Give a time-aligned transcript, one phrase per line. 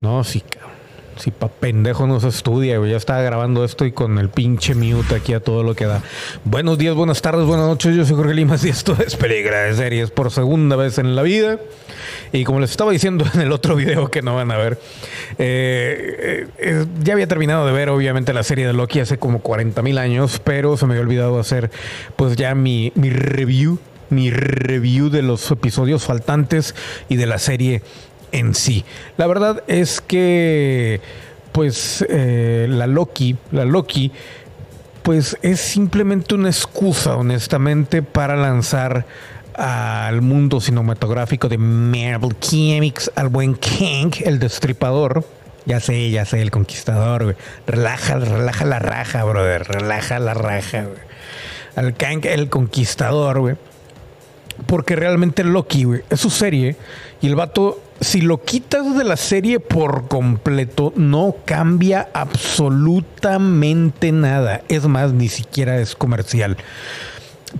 [0.00, 0.44] No, sí,
[1.16, 2.92] Si pa' pendejo no se estudia, güey.
[2.92, 6.04] Ya estaba grabando esto y con el pinche mute aquí a todo lo que da.
[6.44, 7.96] Buenos días, buenas tardes, buenas noches.
[7.96, 11.22] Yo soy Jorge Limas y esto es Peligra de Series por segunda vez en la
[11.22, 11.58] vida.
[12.30, 14.78] Y como les estaba diciendo en el otro video que no van a ver,
[15.36, 19.82] eh, eh, ya había terminado de ver obviamente la serie de Loki hace como 40
[19.82, 21.72] mil años, pero se me había olvidado hacer
[22.14, 23.80] pues ya mi, mi review,
[24.10, 26.76] mi review de los episodios faltantes
[27.08, 27.82] y de la serie
[28.32, 28.84] en sí.
[29.16, 31.00] La verdad es que,
[31.52, 34.12] pues, eh, la Loki, la Loki,
[35.02, 39.06] pues es simplemente una excusa, honestamente, para lanzar
[39.54, 45.24] al mundo cinematográfico de Marvel Comics al buen Kang, el destripador.
[45.66, 47.36] Ya sé, ya sé, el conquistador, güey.
[47.66, 49.64] Relaja, relaja la raja, brother.
[49.66, 50.98] Relaja la raja, güey.
[51.76, 53.56] Al Kang, el conquistador, güey.
[54.66, 56.76] Porque realmente Loki, güey, es su serie.
[57.20, 64.62] Y el vato si lo quitas de la serie por completo, no cambia absolutamente nada.
[64.68, 66.56] Es más, ni siquiera es comercial.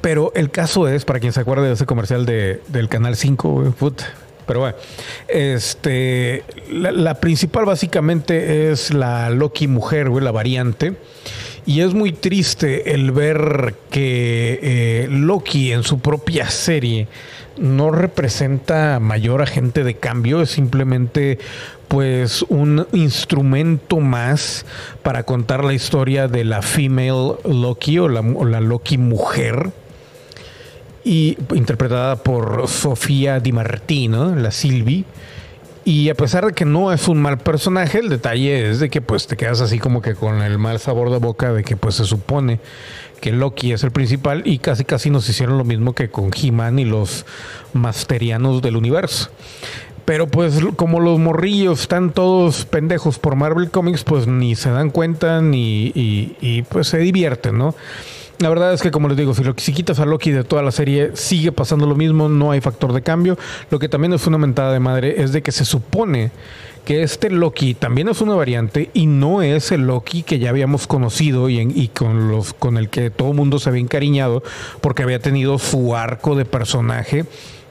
[0.00, 3.74] Pero el caso es, para quien se acuerde de ese comercial de, del Canal 5,
[4.46, 4.76] pero bueno,
[5.26, 10.94] este, la, principal básicamente es la Loki mujer, güey, la variante.
[11.66, 17.08] Y es muy triste el ver que eh, Loki en su propia serie
[17.58, 21.38] no representa mayor agente de cambio, es simplemente
[21.88, 24.64] pues un instrumento más
[25.02, 29.70] para contar la historia de la female Loki o la, Loki mujer
[31.04, 35.04] y interpretada por Sofía Di Martino, la Sylvie.
[35.88, 39.00] Y a pesar de que no es un mal personaje, el detalle es de que
[39.00, 41.94] pues te quedas así como que con el mal sabor de boca de que pues
[41.94, 42.58] se supone
[43.20, 46.80] que Loki es el principal y casi casi nos hicieron lo mismo que con He-Man
[46.80, 47.24] y los
[47.72, 49.30] masterianos del universo.
[50.04, 54.90] Pero pues como los morrillos están todos pendejos por Marvel Comics, pues ni se dan
[54.90, 57.76] cuenta ni y, pues se divierten, ¿no?
[58.38, 60.62] La verdad es que, como les digo, si, lo, si quitas a Loki de toda
[60.62, 63.38] la serie, sigue pasando lo mismo, no hay factor de cambio.
[63.70, 66.30] Lo que también es una mentada de madre es de que se supone
[66.84, 70.86] que este Loki también es una variante y no es el Loki que ya habíamos
[70.86, 74.42] conocido y, y con, los, con el que todo mundo se había encariñado
[74.80, 77.24] porque había tenido su arco de personaje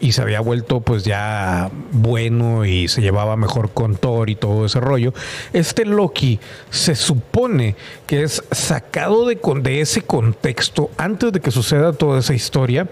[0.00, 4.66] y se había vuelto pues ya bueno y se llevaba mejor con Thor y todo
[4.66, 5.12] ese rollo.
[5.52, 6.38] Este Loki
[6.70, 7.76] se supone
[8.06, 12.88] que es sacado de, de ese contexto antes de que suceda toda esa historia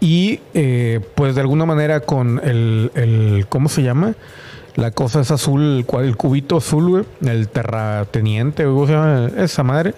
[0.00, 4.14] y eh, pues de alguna manera con el, el ¿cómo se llama?
[4.76, 9.94] La cosa es azul, el, cubito azul, el terrateniente, o sea, esa madre,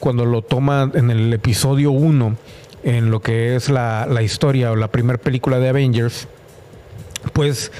[0.00, 2.36] cuando lo toma en el episodio 1,
[2.84, 6.28] en lo que es la, la historia o la primera película de Avengers,
[7.32, 7.72] pues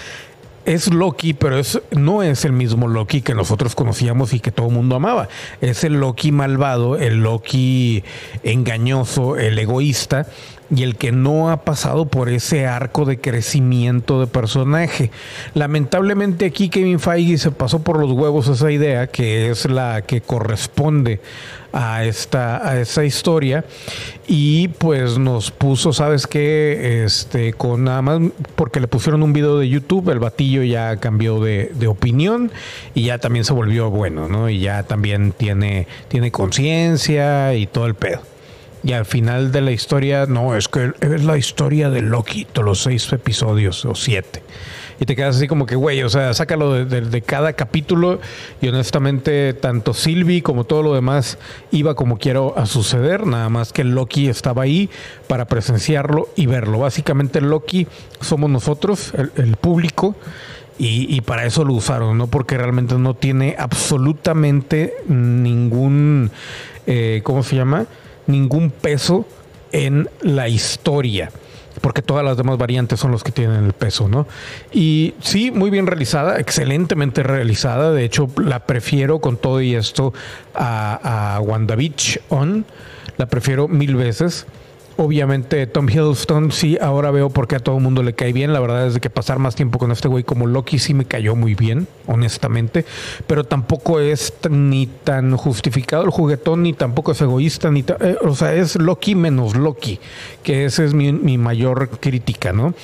[0.64, 4.68] es Loki, pero es, no es el mismo Loki que nosotros conocíamos y que todo
[4.68, 5.28] el mundo amaba.
[5.60, 8.02] Es el Loki malvado, el Loki
[8.42, 10.26] engañoso, el egoísta
[10.74, 15.10] y el que no ha pasado por ese arco de crecimiento de personaje.
[15.52, 20.22] Lamentablemente aquí Kevin Feige se pasó por los huevos esa idea que es la que
[20.22, 21.20] corresponde
[21.74, 23.64] a esta a esa historia
[24.28, 27.04] y pues nos puso, ¿sabes qué?
[27.04, 28.20] Este con nada más
[28.54, 32.52] porque le pusieron un video de YouTube, el batillo ya cambió de, de opinión
[32.94, 34.48] y ya también se volvió bueno, ¿no?
[34.48, 38.22] Y ya también tiene tiene conciencia y todo el pedo.
[38.84, 42.66] Y al final de la historia, no, es que es la historia de Loki, todos
[42.66, 44.42] los seis episodios o siete.
[45.00, 48.20] Y te quedas así como que, güey, o sea, sácalo de, cada capítulo.
[48.60, 51.38] Y honestamente, tanto Sylvie como todo lo demás
[51.70, 53.26] iba como quiero a suceder.
[53.26, 54.90] Nada más que Loki estaba ahí
[55.26, 56.80] para presenciarlo y verlo.
[56.80, 57.86] Básicamente, Loki
[58.20, 60.14] somos nosotros, el, público.
[60.76, 62.26] Y, y, para eso lo usaron, ¿no?
[62.26, 66.32] Porque realmente no tiene absolutamente ningún,
[66.86, 67.86] eh, ¿cómo se llama?
[68.26, 69.26] ningún peso
[69.72, 71.30] en la historia
[71.84, 74.26] porque todas las demás variantes son los que tienen el peso, ¿no?
[74.72, 77.92] Y sí, muy bien realizada, excelentemente realizada.
[77.92, 80.14] De hecho, la prefiero con todo y esto
[80.54, 82.64] a, a WandaVision.
[83.18, 84.46] La prefiero mil veces.
[84.96, 88.52] Obviamente Tom Hiddleston sí, ahora veo por qué a todo el mundo le cae bien.
[88.52, 91.34] La verdad es que pasar más tiempo con este güey como Loki sí me cayó
[91.34, 92.84] muy bien, honestamente.
[93.26, 98.34] Pero tampoco es ni tan justificado el juguetón, ni tampoco es egoísta, ni eh, o
[98.36, 99.98] sea, es Loki menos Loki,
[100.42, 102.74] que esa es mi, mayor crítica, ¿no?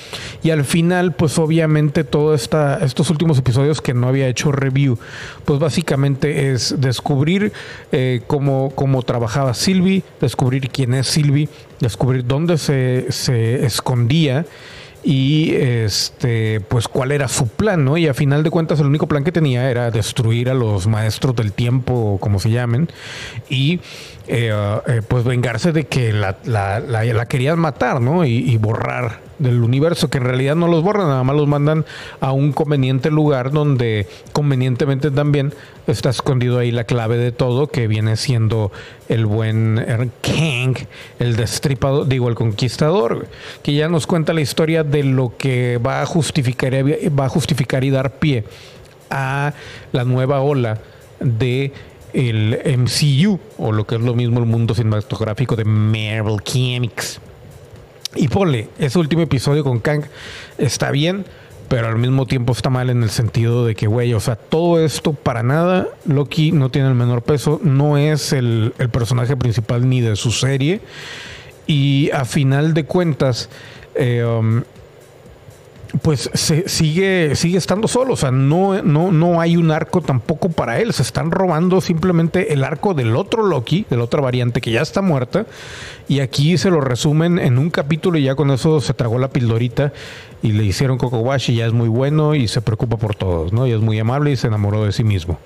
[0.43, 2.49] Y al final, pues obviamente todos
[2.83, 4.99] estos últimos episodios que no había hecho review,
[5.45, 7.53] pues básicamente es descubrir
[7.93, 11.49] eh, cómo, cómo trabajaba Sylvie, descubrir quién es Sylvie
[11.81, 14.45] descubrir dónde se, se escondía
[15.03, 17.97] y este pues cuál era su plan, ¿no?
[17.97, 21.35] Y a final de cuentas el único plan que tenía era destruir a los maestros
[21.37, 22.89] del tiempo, como se llamen,
[23.49, 23.81] y
[24.27, 24.53] eh,
[24.87, 28.25] eh, pues vengarse de que la, la, querían matar, ¿no?
[28.25, 31.85] Y, borrar del universo, que en realidad no los borran, nada más los mandan
[32.21, 35.53] a un conveniente lugar donde convenientemente también
[35.87, 38.71] está escondido ahí la clave de todo, que viene siendo
[39.09, 40.75] el buen King,
[41.19, 43.27] el destripador, digo, el conquistador,
[43.63, 47.83] que ya nos cuenta la historia de lo que va a justificar, va a justificar
[47.83, 48.45] y dar pie
[49.09, 49.55] a
[49.93, 50.79] la nueva ola
[51.19, 51.73] de
[52.13, 57.21] el MCU, o lo que es lo mismo el mundo cinematográfico de Marvel Comics.
[58.15, 60.03] Y ponle, ese último episodio con Kang
[60.59, 61.25] está bien,
[61.69, 64.85] pero al mismo tiempo está mal en el sentido de que, güey, o sea, todo
[64.85, 70.01] esto para nada, Loki no tiene el menor peso, no es el, personaje principal ni
[70.01, 70.81] de su serie.
[71.69, 73.49] Y a final de cuentas,
[73.95, 74.63] eh, um,
[76.03, 78.15] pues se sigue, sigue estando solo.
[78.15, 80.93] O sea, no, no, no hay un arco tampoco para él.
[80.93, 85.03] Se están robando simplemente el arco del otro Loki, de otra variante que ya está
[85.03, 85.47] muerta.
[86.09, 89.29] Y aquí se lo resumen en un capítulo y ya con eso se tragó la
[89.29, 89.93] pildorita
[90.43, 93.53] y le hicieron Coco Wash y ya es muy bueno y se preocupa por todos,
[93.53, 93.67] ¿no?
[93.67, 95.39] Y es muy amable y se enamoró de sí mismo.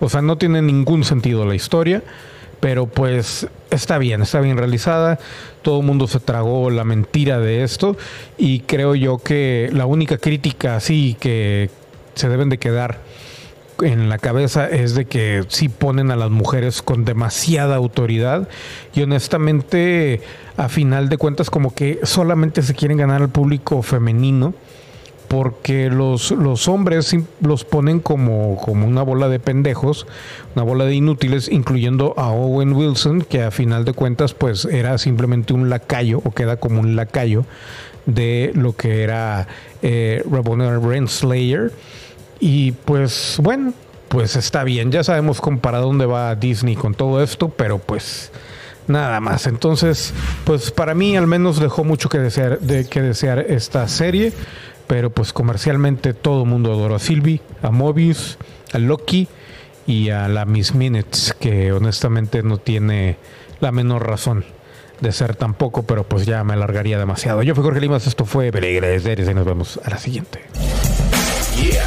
[0.00, 2.02] O sea, no tiene ningún sentido la historia
[2.62, 5.18] pero pues está bien, está bien realizada.
[5.62, 7.96] Todo el mundo se tragó la mentira de esto
[8.38, 11.70] y creo yo que la única crítica así que
[12.14, 13.00] se deben de quedar
[13.80, 18.48] en la cabeza es de que sí ponen a las mujeres con demasiada autoridad
[18.94, 20.20] y honestamente
[20.56, 24.54] a final de cuentas como que solamente se quieren ganar al público femenino
[25.32, 30.06] porque los, los hombres los ponen como, como una bola de pendejos,
[30.54, 34.98] una bola de inútiles, incluyendo a Owen Wilson, que a final de cuentas pues era
[34.98, 37.46] simplemente un lacayo o queda como un lacayo
[38.04, 39.48] de lo que era
[39.80, 41.72] eh, Renslayer.
[42.38, 43.72] Y pues bueno,
[44.08, 48.30] pues está bien, ya sabemos para dónde va Disney con todo esto, pero pues
[48.86, 49.46] nada más.
[49.46, 50.12] Entonces,
[50.44, 54.34] pues para mí al menos dejó mucho que desear, de, que desear esta serie
[54.86, 58.38] pero pues comercialmente todo el mundo adora a Sylvie, a Mobius,
[58.72, 59.28] a Loki
[59.86, 63.16] y a la Miss Minutes, que honestamente no tiene
[63.60, 64.44] la menor razón
[65.00, 67.42] de ser tampoco, pero pues ya me alargaría demasiado.
[67.42, 70.40] Yo fui Jorge Limas, esto fue Peligras Series y nos vemos a la siguiente.
[71.60, 71.84] Yeah.